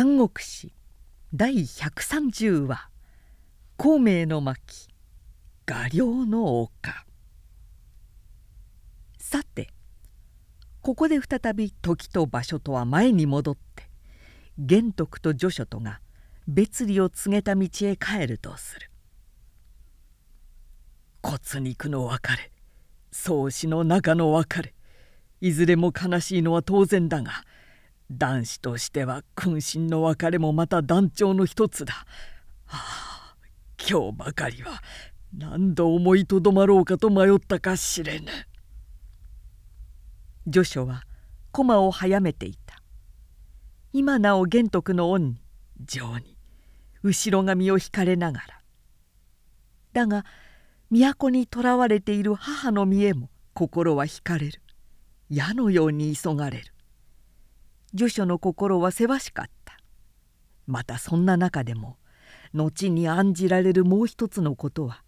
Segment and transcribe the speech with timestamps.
[0.00, 0.72] 三国志
[1.34, 2.88] 第130話
[3.76, 4.86] 「孔明の巻
[5.66, 7.04] 画量の丘」
[9.18, 9.72] さて
[10.82, 13.90] ここで再び時と場所とは前に戻って
[14.56, 16.00] 玄徳と序書とが
[16.46, 18.92] 別離を告げた道へ帰るとする。
[21.24, 22.52] 骨肉の別れ
[23.10, 24.74] 宗師の中の別れ
[25.40, 27.44] いずれも悲しいのは当然だが
[28.10, 32.06] 男子としては君臣の別れもまた団長の一つだ。
[32.64, 33.34] はあ
[33.78, 34.82] 今日ばかりは
[35.36, 38.26] 何度思いとどまろうかと迷ったかしれぬ。
[40.50, 41.04] 序書は
[41.52, 42.82] 駒を早めていた。
[43.92, 45.42] 今なお玄徳の恩に
[45.84, 46.36] 情に
[47.02, 48.60] 後ろ髪を引かれながら。
[49.92, 50.24] だが
[50.90, 54.62] 都にとらわれている母の見えも心は惹かれる
[55.28, 56.72] 矢のように急がれる
[57.94, 59.78] 女書の心はせわしかった。
[60.66, 61.96] またそんな中でも
[62.52, 65.02] 後に案じられるもう一つのことは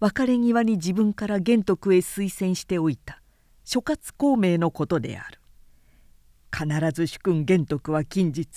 [0.00, 3.22] 別れ際に自分から玄徳へ推薦しておいた
[3.64, 5.40] 諸葛孔明のことである。
[6.52, 8.48] 必ず主君玄徳は近日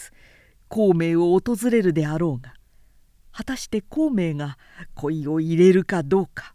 [0.68, 2.54] 孔明を訪れるであろうが
[3.32, 4.58] 果たして孔明が
[4.96, 6.52] 恋を入れるかどうか。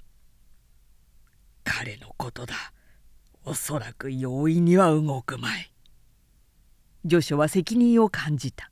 [1.64, 2.54] 彼のことだ。
[3.44, 5.73] おそらく容易には動くまい。
[7.08, 8.70] 助手は責任を感じた。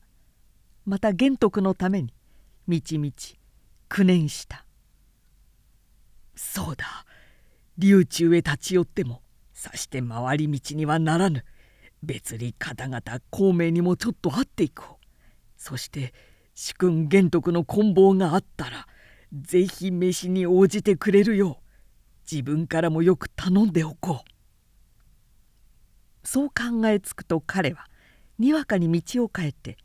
[0.87, 2.13] また玄徳のために
[2.67, 3.39] みちみち
[3.89, 4.65] 苦念した。
[6.35, 7.05] そうだ。
[7.79, 9.23] 竜中へ立ち寄っても
[9.53, 11.45] さして回り道にはならぬ。
[12.03, 15.07] 別に方々孔明にもちょっと会っていこう。
[15.57, 16.13] そして
[16.55, 18.87] 主君玄徳の棍棒があったら
[19.33, 21.63] ぜひ飯に応じてくれるよう
[22.31, 24.29] 自分からもよく頼んでおこう。
[26.25, 27.87] そう考えつくと彼は
[28.39, 29.77] にわかに道を変えて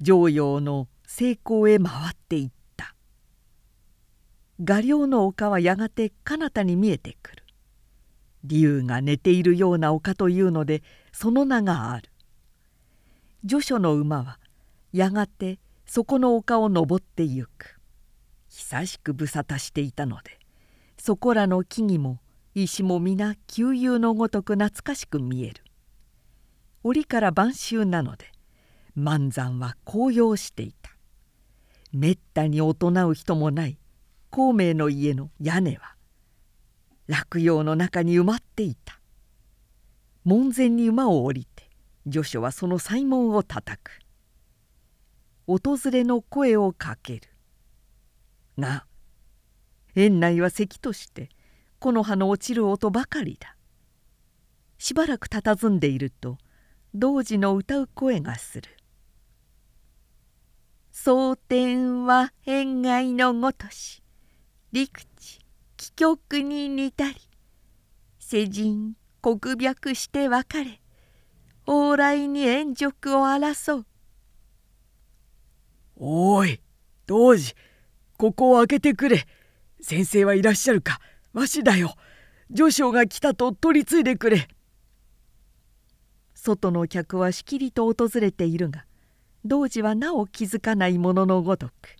[0.00, 2.94] 常陽の成功へ回っていった。
[4.62, 7.44] 画量の丘はやがて彼方に見えてくる。
[8.44, 12.10] 竜が寝ているような丘というのでその名がある。
[13.46, 14.38] 序書の馬は
[14.92, 17.78] やがてそこの丘を登ってゆく。
[18.48, 20.38] 久しく無沙汰していたので
[20.96, 22.20] そこらの木々も
[22.54, 25.63] 石も皆旧友のごとく懐かしく見える。
[26.86, 28.30] 折から晩秋なので
[28.94, 30.90] 万山は紅葉していた。
[31.92, 33.78] めったに大人う人もない
[34.30, 35.94] 孔明の家の屋根は
[37.06, 39.00] 落葉の中に埋まっていた。
[40.24, 41.70] 門前に馬を降りて
[42.10, 44.00] 助手はその西門を叩く。
[45.46, 47.22] 訪れの声をかける。
[48.58, 48.84] が
[49.94, 51.30] 園内は咳として
[51.80, 53.56] 木の葉の落ちる音ばかりだ。
[54.76, 56.36] しばらく佇んでいると
[56.94, 58.70] 童子の歌う声がする
[60.92, 64.02] 「蒼天は縁外のごとし
[64.72, 65.40] 陸地
[65.76, 67.16] 帰極に似たり
[68.18, 70.80] 世人国白して別れ
[71.66, 73.86] 往来に円辱を争う」
[75.96, 76.60] おい
[77.06, 77.54] 童子
[78.16, 79.26] ここを開けてくれ。
[79.80, 81.00] 先生はいらっしゃるか。
[81.32, 81.94] わしだよ。
[82.54, 84.48] 序章が来たと取り継いでくれ。
[86.44, 88.84] 外の客はしきりと訪れているが
[89.46, 91.96] 童子はなお気づかないもののごとく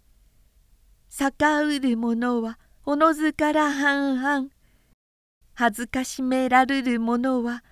[1.10, 4.48] 「逆うる者はおのずから半々。
[5.52, 7.62] 恥ずかしめらるる者は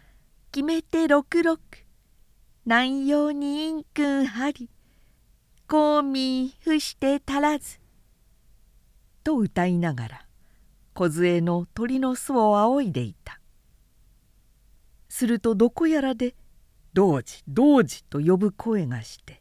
[0.52, 1.58] 決めて六六
[2.66, 4.70] 南陽に陰君張り
[5.66, 7.78] 公民伏して足らず」
[9.24, 10.26] と歌いながら
[10.92, 13.40] 梢の鳥の巣を仰いでいた。
[15.14, 16.34] するとどこやらで
[16.92, 19.38] 「童子童子」と呼ぶ声がして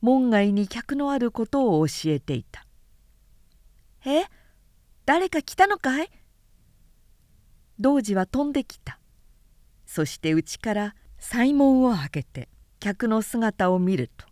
[0.00, 2.64] 門外に客のあることを教えていた
[4.06, 4.26] 「え
[5.06, 6.08] 誰か来たのかい?」
[7.80, 9.00] 童子は飛んできた
[9.86, 12.48] そして内から西門を開けて
[12.78, 14.24] 客の姿を見ると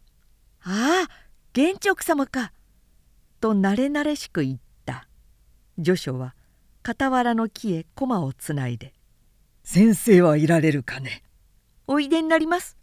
[0.64, 1.08] 「ああ
[1.52, 2.54] 玄徳様か!」
[3.38, 5.06] と慣れ慣れしく言った
[5.76, 6.34] 序書は
[6.82, 8.94] 傍らの木へ駒をつないで
[9.64, 11.22] 先生はいられるかね？
[11.86, 12.76] おいでになります。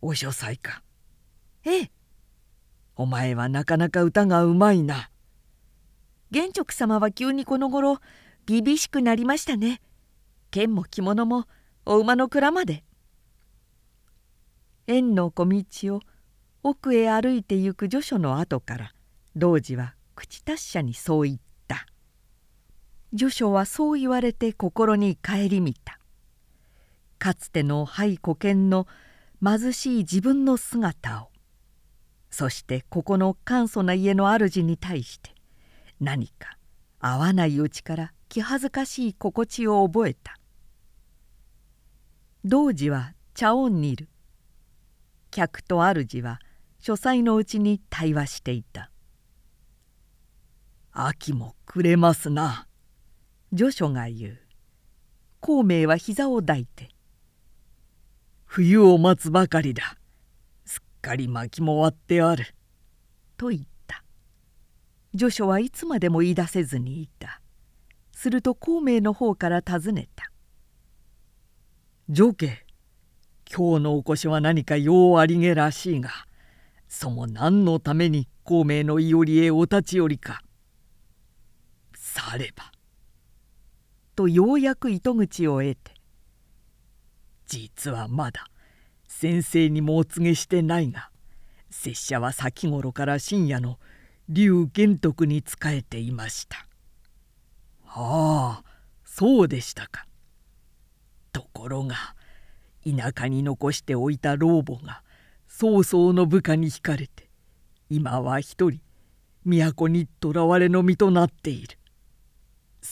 [0.00, 0.82] お書斎か
[1.64, 1.90] ええ。
[2.96, 5.10] お前はなかなか歌がうまいな。
[6.30, 7.98] 玄徳様は急にこの頃
[8.46, 9.80] びびしくなりましたね。
[10.50, 11.46] 剣も着物も
[11.84, 12.84] お馬の蔵まで。
[14.86, 16.00] 縁の小道を
[16.62, 18.92] 奥へ歩いて行く序書の後から
[19.34, 21.42] 童子は口達者にそう言った
[23.16, 25.98] 序書はそう言われて心に顧みた。
[27.18, 28.86] かつての廃古剣の
[29.44, 31.28] 貧しい自分の姿を。
[32.30, 35.30] そしてここの簡素な家の主に対して
[36.00, 36.56] 何か
[36.98, 40.38] 合わないうちから気恥ずかしい心地を覚えた。
[42.44, 44.08] 童子は茶音にいる。
[45.30, 46.40] 客と主は
[46.78, 48.90] 書斎のうちに対話していた
[50.92, 52.66] 「秋も暮れますな」
[53.54, 54.38] 序書が言う。
[55.40, 56.88] 孔明は膝を抱いて
[58.46, 59.98] 「冬を待つばかりだ。
[60.64, 62.54] すっかり巻きも割ってある」
[63.36, 64.04] と言った。
[65.16, 67.42] 序書はいつまでも言い出せずにいた。
[68.12, 70.30] すると孔明の方から尋ねた
[72.08, 72.64] 「上家
[73.52, 76.10] 今日のお越しは何かようありげらしいが
[76.88, 80.42] そも何のために孔明のいおりへお立ち寄りか」
[81.94, 82.70] されば
[84.14, 85.94] とようやく糸口を得て
[87.46, 88.46] 「実はまだ
[89.08, 91.10] 先生にもお告げしてないが
[91.70, 93.78] 拙者は先頃から深夜の
[94.28, 96.66] 龍玄徳に仕えていました」
[97.84, 98.64] ああ
[99.04, 100.06] そうでしたか。
[101.32, 102.14] ところが
[102.84, 105.02] 田舎に残しておいた老母が
[105.48, 107.28] 曹操の部下に引かれて
[107.88, 108.80] 今は一人
[109.44, 111.78] 都に囚われの身となっている。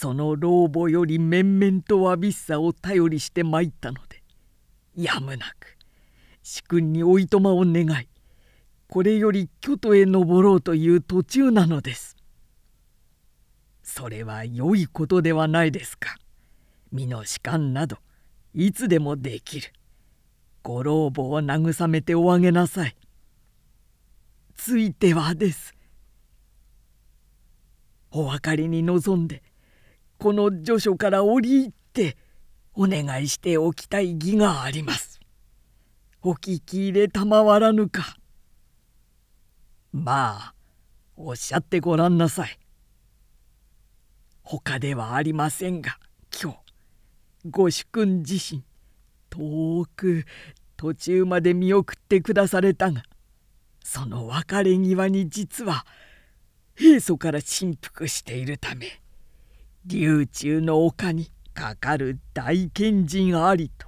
[0.01, 4.23] その老母より面々とわびっさを頼りして参ったので
[4.95, 5.77] やむなく
[6.41, 8.07] 主君においとまを願い
[8.87, 12.17] これより京都へ登ろうという途中なのです。
[13.83, 16.17] それは良いことではないですか。
[16.91, 17.97] 身の士官など
[18.55, 19.71] いつでもできる。
[20.63, 22.97] ご老母を慰めておあげなさい。
[24.55, 25.75] ついてはです。
[28.09, 29.43] お分かりに望んで
[30.21, 32.15] この序書から折り入って
[32.75, 35.19] お願いしておきたい義があります。
[36.21, 38.15] お聞き入れ賜らぬか。
[39.91, 40.53] まあ
[41.15, 42.59] おっしゃってごらんなさい。
[44.43, 45.97] 他ではありませんが
[46.39, 46.57] 今日
[47.49, 48.63] ご主君自身
[49.31, 50.25] 遠く
[50.77, 53.01] 途中まで見送ってくだされたが
[53.83, 55.83] その別れ際に実は
[56.75, 59.00] 平素から振幅しているため
[59.85, 63.87] 琉球の丘にかかる大賢人ありと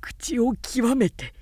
[0.00, 1.34] 口を極めて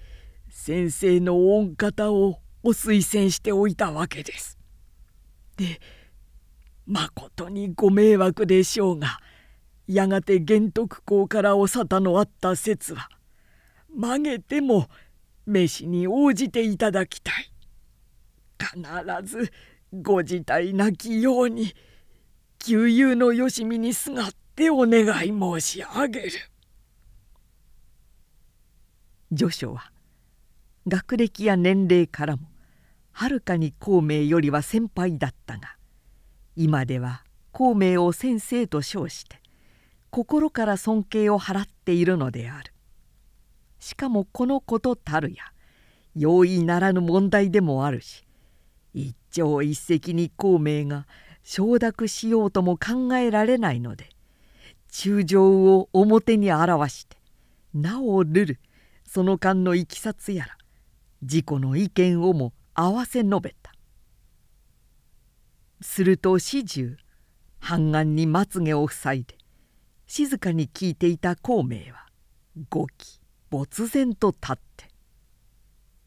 [0.49, 4.59] 先生の御方をお推薦しておいたわけです。
[5.57, 5.81] で
[6.87, 9.21] まことにご迷惑でしょうが
[9.87, 13.09] やがて玄徳公からお沙汰のあった説は
[13.95, 14.89] 曲げても
[15.47, 17.51] 飯に応じていただきたい
[18.61, 18.83] 必
[19.25, 19.53] ず
[19.93, 21.75] ご自体なきように
[22.59, 26.31] 旧友のよしみにすがってお願い申し上げる。
[29.37, 29.93] 序書は
[30.87, 32.43] 学歴や年齢からも
[33.13, 35.77] はるかに孔明よりは先輩だったが
[36.57, 39.41] 今では孔明を先生と称して
[40.11, 42.73] 心から尊敬を払っているのである
[43.79, 45.45] しかもこのことたるや
[46.15, 48.25] 容易ならぬ問題でもあるし
[48.95, 51.07] 一朝一夕に孔明が
[51.51, 54.11] 承諾しようとも考えられないので
[54.91, 57.17] 中情を表に表して
[57.73, 58.61] なおるる
[59.07, 60.59] その間のいきさつやら
[61.23, 63.73] 自己の意見をも合わせ述べた。
[65.81, 66.99] すると始終
[67.61, 69.35] 半眼にまつげを塞いで
[70.07, 72.09] 静かに聞いていた孔明は
[72.69, 74.91] 語気没然と立って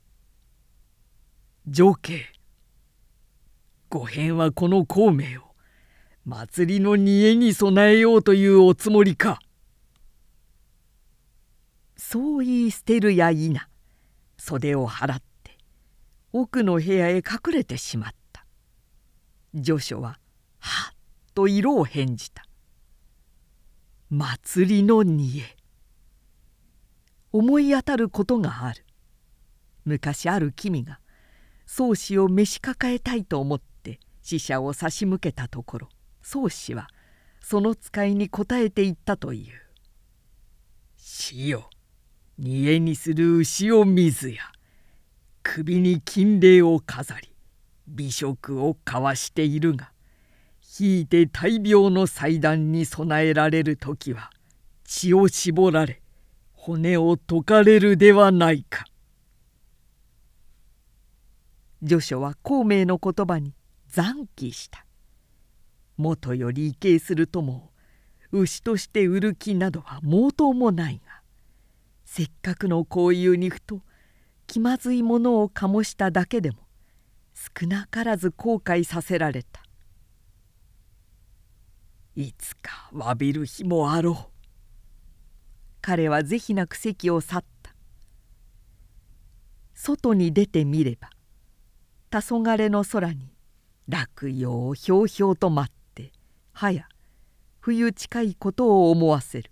[1.67, 2.27] 「情景
[3.91, 5.43] 御返はこの孔明を
[6.23, 9.41] 祭りの煮えに備えようというおつもりか」
[11.97, 13.53] そう言い捨てるや否
[14.37, 15.57] 袖を払って
[16.31, 18.45] 奥の部屋へ隠れてしまった。
[19.53, 20.17] 序書は
[20.59, 20.95] はっ
[21.33, 22.45] と色を返じた
[24.09, 25.57] 「祭りの煮え」
[27.33, 28.85] 思い当たることがある。
[29.83, 30.99] 昔ある君が
[31.65, 33.70] 宗師を召し抱えたいと思って
[34.31, 35.89] 死者を差し向けたところ
[36.21, 36.87] 宗師は
[37.41, 39.61] その使いに応えていったという
[40.95, 41.69] 「死よ
[42.37, 44.43] 煮えにする牛を水や。
[45.43, 47.33] 首に金霊を飾り
[47.87, 49.91] 美食を交わしているが
[50.61, 54.29] ひいて大病の祭壇に備えられる時は
[54.83, 56.01] 血を絞られ
[56.53, 58.85] 骨を解かれるではないか。
[61.85, 63.55] 序書は孔明の言葉に
[63.91, 64.85] 残機した。
[65.97, 67.71] もとより畏敬するとも
[68.31, 71.21] 牛として売る気などは毛頭もないが
[72.05, 73.81] せっかくの交友にふと
[74.47, 76.57] 気まずいものを醸しただけでも
[77.59, 79.61] 少なからず後悔させられた。
[82.15, 84.31] いつか詫びる日もあろう。
[85.81, 87.73] 彼は是非なく席を去った。
[89.73, 91.09] 外に出てみれば
[92.11, 93.31] 黄昏の空に
[93.87, 96.11] 落葉をひょうひょうと舞って
[96.53, 96.87] はや
[97.59, 99.51] 冬近いことを思わせる。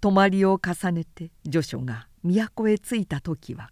[0.00, 3.70] 泊まりを重ねて序書が都へ着いた時は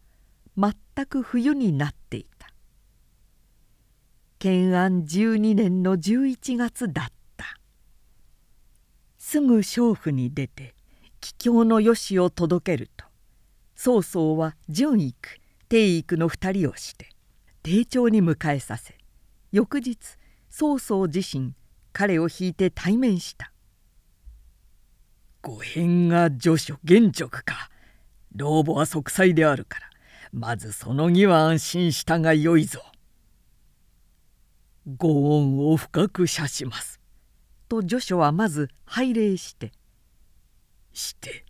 [0.56, 0.74] 全
[1.06, 2.48] く冬になっていた。
[4.38, 7.10] 建安12年の11月だった。
[9.18, 10.74] すぐ娼婦に出て
[11.20, 13.04] 帰郷のよしを届けると
[13.76, 17.10] 曹操は純育定育の2人をして
[17.62, 18.94] 丁重に迎えさせ
[19.52, 19.98] 翌日
[20.48, 21.52] 曹操自身
[21.92, 23.52] 彼を引いて対面した
[25.42, 27.70] 御返が序書現直か。
[28.36, 29.90] 老母は息災であるから
[30.32, 32.80] まずその儀は安心したがよいぞ。
[34.96, 37.00] ご恩を深く謝します。
[37.68, 39.72] と序書はまず拝礼して
[40.92, 41.44] 「して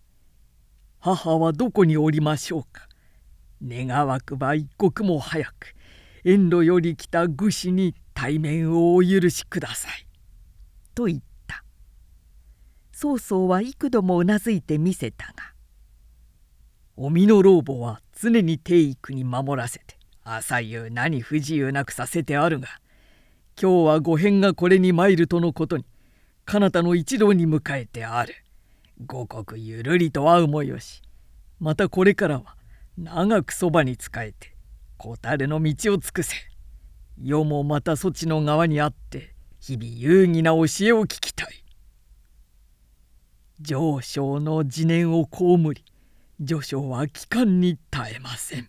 [0.99, 2.89] 母はどこにおりましょうか。
[3.63, 5.75] 願わくば一刻も早く。
[6.25, 10.07] 遠路より来た愚士に対面をお許しください」
[10.95, 11.65] と言った。
[12.93, 15.55] 曹操は幾度もうなずいてみせたが
[16.97, 22.69] 「お身の老母は常に帝育に守らせて朝夕何不自由なくさせてあるが
[23.61, 25.87] 今日は御返がこれに参るとのことに
[26.45, 28.35] 彼方の一同に迎えてある。
[29.07, 31.01] 五穀ゆるりと会うもよし
[31.59, 32.57] またこれからは
[32.99, 34.50] 長くそばに仕えて
[35.03, 36.37] 小樽の道を尽くせ。
[37.17, 41.65] 世もまたそちの側にあって日々有義な教えを聞きたい。
[43.63, 45.85] 上昇の次年を被り
[46.47, 48.69] 序章は期間に耐えません。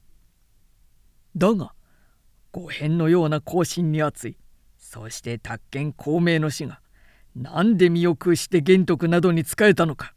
[1.35, 1.73] だが
[2.53, 4.37] 五変のような行進に熱い
[4.77, 6.79] そして宅建孔明の死が
[7.35, 10.13] 何で身を空して玄徳などに仕えたのか。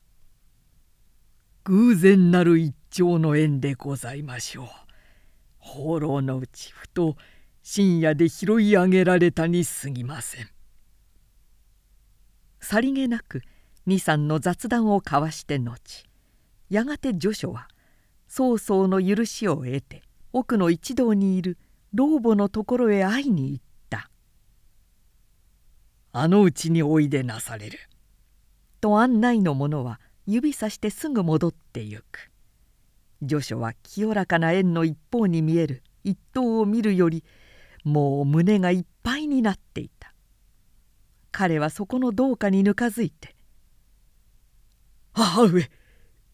[1.65, 4.84] 偶然なる一丁の縁でございましょう。
[5.65, 7.17] 放浪のうちふと
[7.63, 10.49] 深夜で拾い上げられたにすぎません。
[12.61, 13.43] さりげなく
[13.87, 16.05] 二三の雑談を交わして後
[16.69, 17.69] やがて序書は
[18.29, 20.03] 曹操の許しを得て
[20.35, 21.57] 奥の一同にいる
[21.95, 24.11] 老母のところへ会いに行った
[26.13, 27.79] 「あのうちにおいでなされる」
[28.81, 32.34] と案内の者は指さしてすぐ戻ってゆく。
[33.27, 37.25] 序書は清らかな縁の一方に見える一頭を見るより
[37.85, 40.15] もう胸がいっぱいになっていた。
[41.31, 43.35] 彼はそこの廊下にぬかづいて
[45.13, 45.69] 「母上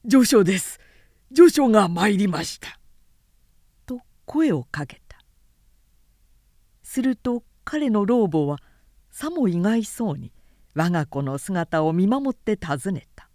[0.08, 0.78] 序書です。
[1.34, 2.78] 序書が参りました」
[3.86, 5.18] と声をかけた。
[6.82, 8.58] すると彼の老母は
[9.10, 10.32] さも意外そうに
[10.74, 13.30] 我が子の姿を見守って尋ねた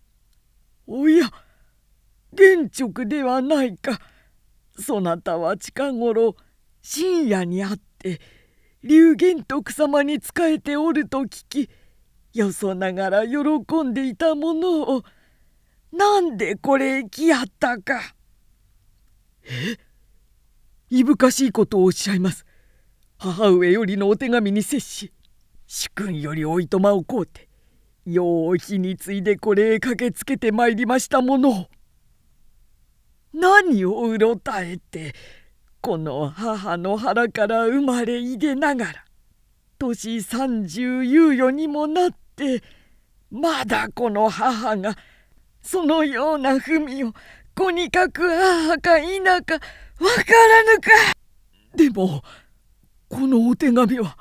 [0.86, 1.30] 「おや
[2.34, 4.00] 玄直ではないか
[4.78, 6.36] そなたは近頃
[6.82, 8.20] 深夜に会って
[8.82, 11.70] 龍玄徳様に仕えておると聞き
[12.32, 13.38] よそながら喜
[13.84, 15.02] んでいたものを
[15.92, 18.00] なんでこれ来やったか。
[19.44, 19.78] え？
[20.90, 22.44] いぶかしいことをおっしゃいます。
[23.16, 25.12] 母上よりのお手紙に接し
[25.66, 27.48] 主君よりおいとまをこうて
[28.04, 31.66] よう日についでこれへ駆けつけてまいりましたものを。
[33.34, 35.12] 何をうろたえて
[35.80, 39.04] この母の腹から生まれいでながら
[39.78, 42.62] 年三十猶予にもなって
[43.30, 44.96] まだこの母が
[45.60, 47.12] そのような文を
[47.56, 50.90] とにかく母か否かわからぬか
[51.74, 52.22] でも
[53.08, 54.16] このお手紙は。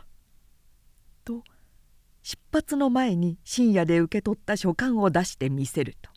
[1.23, 1.43] と
[2.23, 6.09] 出発の前に深夜で受け取った書簡を出してみせると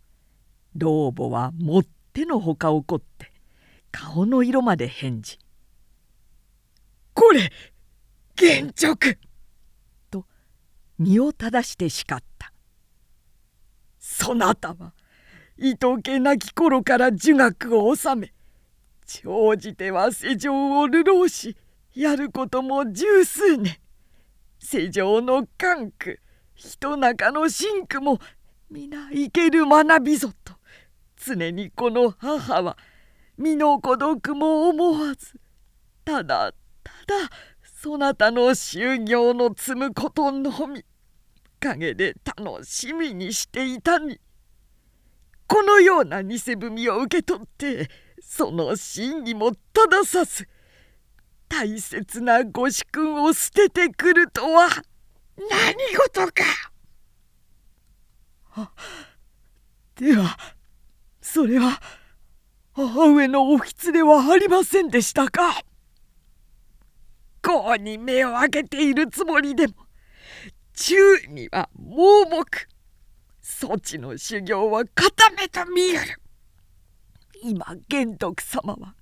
[0.75, 1.87] 老母はもっ
[2.17, 3.31] てのほか怒って
[3.93, 5.39] 顔の色まで返事
[7.13, 7.53] 「これ
[8.37, 9.19] 現直!」
[10.11, 10.25] と
[10.99, 12.55] 身を正して叱った
[14.01, 14.95] 「そなたは
[15.59, 18.33] いとけなき頃から儒学を収め
[19.05, 21.55] 長じては世情を流浪し
[21.93, 23.79] やることも十数年。
[24.59, 26.21] 世情の関区
[26.55, 28.19] 人中の真苦も
[28.71, 30.56] 皆生ける学びぞと。
[31.27, 32.77] 常にこの母は
[33.37, 35.35] 身の孤独も思わず
[36.05, 36.53] ただ
[36.85, 37.31] ただ
[37.63, 40.85] そなたの修行の積むことのみ
[41.59, 44.21] 陰で楽しみにしていたに。
[45.49, 47.89] このような偽文を受け取って
[48.21, 50.49] その真偽も正さず
[51.49, 54.69] 大切なご主君を捨ててくるとは。
[55.37, 56.45] 何事か。
[59.97, 60.56] では
[61.47, 61.81] それは
[62.73, 65.63] 母上のおひつではありませんでしたか？
[67.41, 69.75] こうに目を開けているつもりでも
[70.75, 70.97] 宙
[71.29, 72.45] には盲目。
[73.41, 76.21] そちの修行は固めと見える。
[77.45, 78.97] 今玄徳様は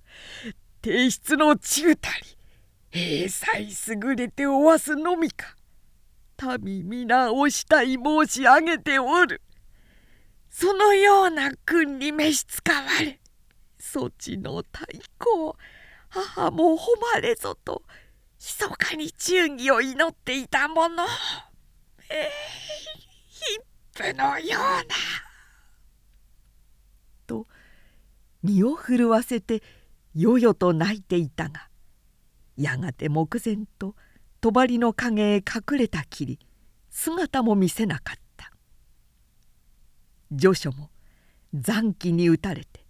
[0.83, 2.09] 提出の中た
[2.91, 5.55] り英才優れておわすのみか。
[6.61, 7.97] 民皆お慕い
[8.27, 9.41] 申し上げておる。
[10.57, 13.19] そのような君に召し使われ
[13.77, 15.53] そちの太鼓
[16.07, 17.83] 母も誉れぞと
[18.39, 21.03] 密かに忠義を祈っていたもの
[22.09, 22.29] えー、
[23.27, 24.95] ヒップのような。
[27.27, 27.47] と
[28.41, 29.61] 身を震わせて
[30.13, 31.67] よよと泣いていたが
[32.55, 33.93] やがて目前と
[34.39, 36.39] 帳の陰へ隠れたきり
[36.89, 38.24] 姿も見せなかった
[40.37, 40.89] 序書も
[41.53, 42.85] 残機に打たれて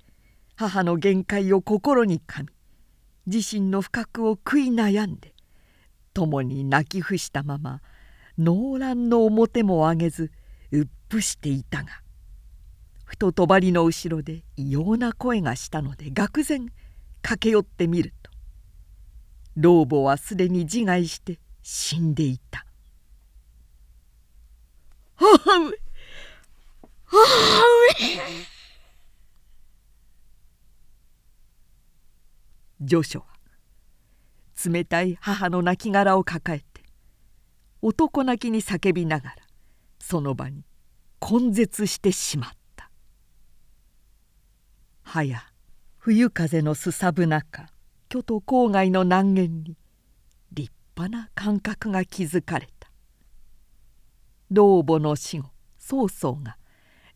[0.56, 2.50] 母の限界を心にかみ
[3.28, 5.34] 自身の不覚を悔い悩んで
[6.14, 7.82] 共に泣き伏したまま
[8.38, 10.32] 濃乱の表も上げず
[10.72, 11.90] うっぷしていたが
[13.04, 16.68] ふと帳の後ろで異様な声がしたので愕然
[17.22, 18.32] 駆け寄ってみると
[19.56, 22.66] 老母はすでに自害して死んでいた
[25.16, 25.85] 「母 上
[27.15, 27.25] 上!」
[32.86, 33.25] 序書は
[34.65, 36.84] 冷たい母の亡骸を抱えて
[37.81, 39.36] 男泣きに叫びながら
[40.00, 40.63] その場に
[41.22, 42.91] 根絶してしまった。
[45.01, 45.43] はや
[45.98, 47.67] 冬風のすさぶ中
[48.10, 49.77] 京都郊外の南限に
[50.51, 52.92] 立派な感覚が築かれた。
[54.51, 56.57] 老母の死後曹操が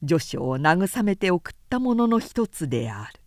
[0.02, 3.19] 序章を慰めて送ったものの一つである。